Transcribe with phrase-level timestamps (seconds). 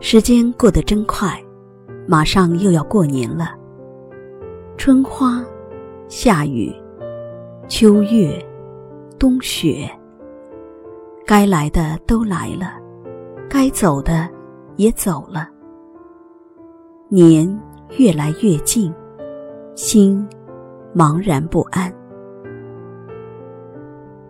[0.00, 1.42] 时间过得真快，
[2.06, 3.56] 马上又要过年了。
[4.76, 5.44] 春花，
[6.06, 6.72] 夏雨，
[7.66, 8.40] 秋月，
[9.18, 9.90] 冬雪，
[11.26, 12.74] 该来的都来了，
[13.50, 14.28] 该走的
[14.76, 15.48] 也走了。
[17.08, 17.60] 年
[17.98, 18.94] 越来越近，
[19.74, 20.24] 心
[20.94, 21.92] 茫然不安。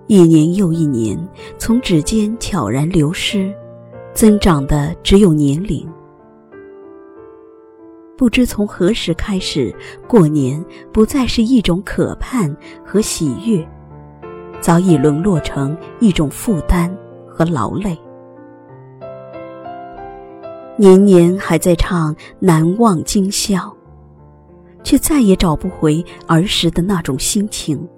[0.07, 3.53] 一年又一年，从指尖悄然流失，
[4.19, 5.89] 增长的只有年龄。
[8.17, 9.73] 不知从何时开始，
[10.09, 10.61] 过年
[10.93, 12.53] 不再是一种可盼
[12.85, 13.65] 和喜悦，
[14.61, 16.93] 早已沦落成一种负担
[17.29, 17.97] 和劳累。
[20.77, 23.73] 年年还在唱难忘今宵，
[24.83, 27.89] 却再也找不回儿时的那种心情。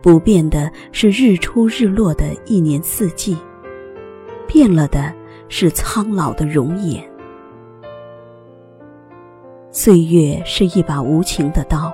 [0.00, 3.36] 不变的是日出日落的一年四季，
[4.46, 5.12] 变了的
[5.48, 7.02] 是苍老的容颜。
[9.70, 11.92] 岁月是一把无情的刀，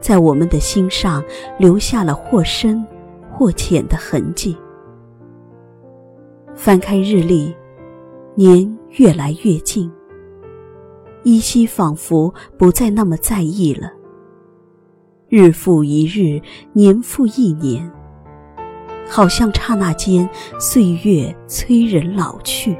[0.00, 1.24] 在我们的心上
[1.58, 2.86] 留下了或深
[3.32, 4.56] 或浅的痕迹。
[6.54, 7.54] 翻开日历，
[8.34, 9.90] 年越来越近，
[11.24, 13.92] 依稀仿佛不再那么在意了。
[15.28, 16.40] 日复一日，
[16.72, 17.90] 年复一年，
[19.10, 20.28] 好像刹那间，
[20.60, 22.76] 岁月催人老去。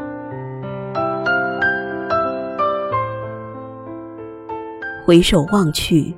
[5.04, 6.14] 回首望去，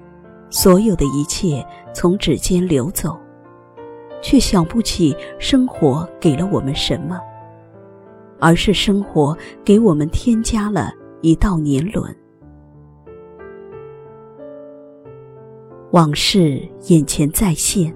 [0.50, 3.16] 所有的一切从指尖流走，
[4.20, 7.18] 却想不起生活给了我们什么，
[8.40, 12.14] 而是生活给我们添加了一道年轮。
[15.92, 17.94] 往事眼前再现，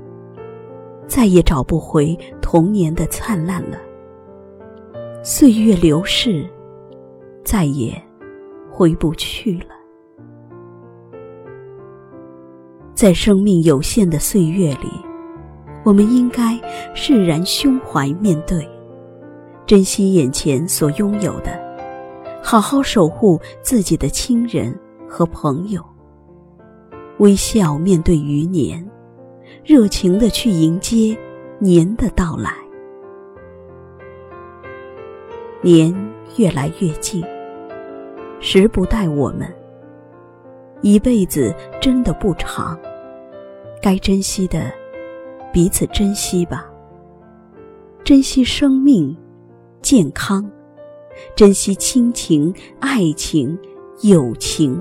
[1.07, 3.79] 再也找不回童年的灿烂了。
[5.23, 6.49] 岁月流逝，
[7.45, 7.95] 再也
[8.71, 9.75] 回不去了。
[12.95, 14.91] 在生命有限的岁月里，
[15.85, 16.61] 我们应该
[16.95, 18.69] 释然胸怀面对，
[19.67, 21.59] 珍惜眼前所拥有的，
[22.43, 24.79] 好好守护自己的亲人
[25.09, 25.83] 和朋友，
[27.19, 28.87] 微笑面对余年，
[29.65, 31.17] 热情的去迎接
[31.59, 32.53] 年的到来。
[35.63, 35.91] 年
[36.37, 37.25] 越来越近，
[38.41, 39.51] 时不待我们。
[40.83, 42.79] 一辈子真的不长，
[43.81, 44.71] 该珍惜的，
[45.51, 46.71] 彼此珍惜吧。
[48.05, 49.17] 珍惜生命、
[49.81, 50.47] 健康，
[51.35, 53.59] 珍惜亲情、爱情、
[54.03, 54.79] 友情，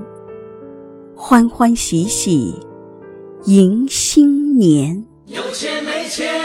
[1.16, 2.54] 欢欢喜喜
[3.46, 5.04] 迎新年。
[5.26, 6.43] 有钱没钱，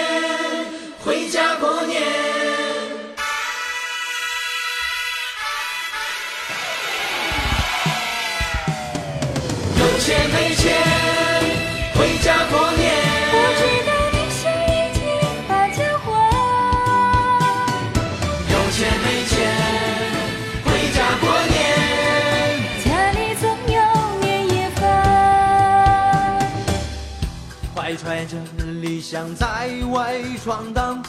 [27.80, 28.36] 怀揣着
[28.82, 31.02] 理想在外闯荡，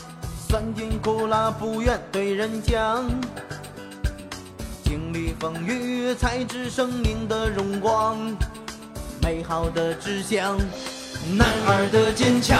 [0.48, 3.04] 酸甜苦辣不愿对人讲。
[4.84, 8.16] 经历风雨，才知生命的荣光。
[9.20, 10.56] 美好的志向，
[11.36, 12.56] 男儿的坚强。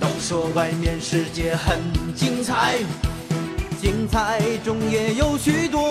[0.00, 1.78] 都说外面世界很
[2.16, 2.78] 精彩，
[3.80, 5.81] 精彩中也有许多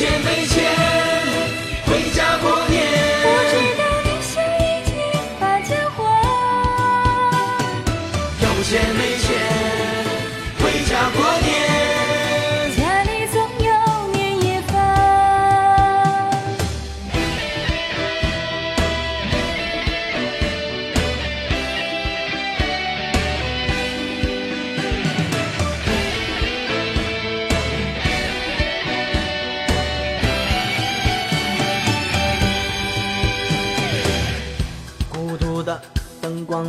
[0.00, 0.57] 有钱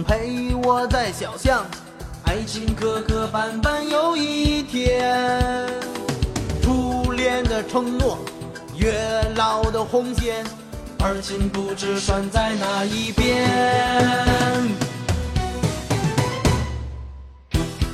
[0.09, 1.63] 陪我在小巷，
[2.23, 5.15] 爱情磕磕绊绊又一天。
[6.63, 8.17] 初恋的承诺，
[8.75, 8.91] 月
[9.35, 10.43] 老的红线，
[10.97, 13.47] 而今不知拴在哪一边。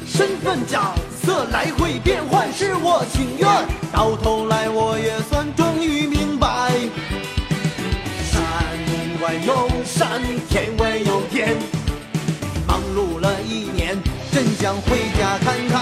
[0.08, 3.46] 身份角色来回变换，是我情愿。
[3.92, 6.72] 到头来我也算终于明白，
[8.32, 8.42] 山
[9.22, 11.58] 外有山，天外有天。
[14.66, 15.75] 想回家看看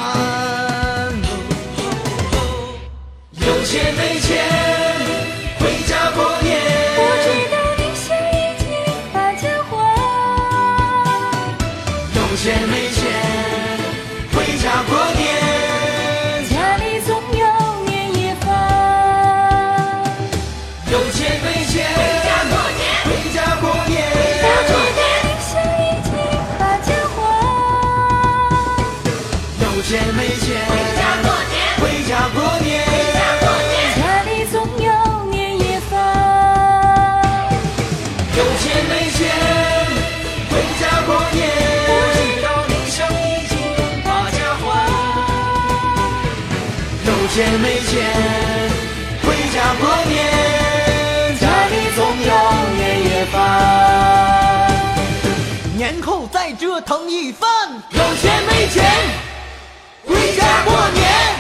[29.84, 31.56] 钱没钱，回家过年。
[31.78, 32.72] 回家过年。
[33.98, 34.90] 家里总有
[35.30, 35.60] 年。
[35.60, 35.94] 夜饭。
[38.38, 39.20] 有钱没钱，
[40.50, 41.38] 回家过年。
[41.86, 43.52] 不知道你是已经
[44.06, 44.64] 把家还。
[47.06, 47.92] 有钱没钱，
[49.22, 50.16] 回家过年。
[51.42, 52.32] 家里总有
[52.78, 52.82] 年。
[53.04, 53.36] 夜饭。
[55.76, 56.02] 年。
[56.02, 57.50] 后再折腾一番。
[57.92, 58.82] 有钱没钱，
[60.06, 61.33] 回家过年。